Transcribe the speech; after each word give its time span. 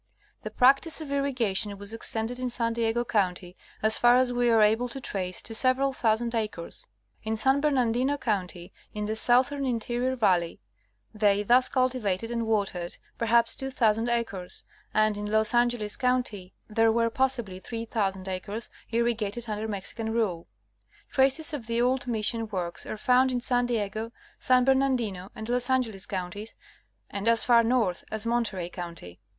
The 0.41 0.49
practice 0.49 0.99
of 0.99 1.11
irrigation 1.11 1.77
was 1.77 1.93
extended 1.93 2.39
in 2.39 2.49
San 2.49 2.73
Diego 2.73 3.05
county, 3.05 3.55
as 3.83 3.99
far 3.99 4.17
as 4.17 4.33
we 4.33 4.49
are 4.49 4.63
able 4.63 4.89
to 4.89 4.99
trace, 4.99 5.43
to 5.43 5.53
several 5.53 5.93
thousand 5.93 6.33
acres; 6.33 6.87
in 7.23 7.37
San 7.37 7.61
Bernardino 7.61 8.17
county 8.17 8.73
in 8.95 9.05
the 9.05 9.15
southern 9.15 9.63
interior 9.63 10.15
valley, 10.15 10.59
they 11.13 11.43
thus 11.43 11.69
cultivated 11.69 12.31
and 12.31 12.47
watered, 12.47 12.97
perhaps 13.19 13.55
2000 13.55 14.09
acres; 14.09 14.63
and 14.91 15.17
in 15.17 15.31
Los 15.31 15.53
Angeles 15.53 15.95
county 15.97 16.55
there 16.67 16.91
were 16.91 17.11
pos 17.11 17.33
sibly 17.33 17.59
3000 17.59 18.27
acres 18.27 18.71
irrigated 18.89 19.47
under 19.47 19.67
Mexican 19.67 20.11
rule. 20.11 20.47
Traces 21.11 21.53
of 21.53 21.67
the 21.67 21.79
old 21.79 22.07
mission 22.07 22.47
works 22.47 22.87
are 22.87 22.97
found 22.97 23.31
in 23.31 23.39
San 23.39 23.67
Diego, 23.67 24.11
San 24.39 24.65
Bernardino 24.65 25.29
and 25.35 25.47
Los 25.47 25.69
Angeles 25.69 26.07
counties, 26.07 26.55
and 27.11 27.27
as 27.27 27.43
far 27.43 27.63
north 27.63 28.03
as 28.09 28.25
Monterey 28.25 28.67
county. 28.67 29.19